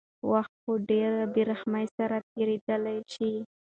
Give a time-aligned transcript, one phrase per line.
[0.31, 3.31] وخت په ډېرې بېرحمۍ سره تېرېدلی شي.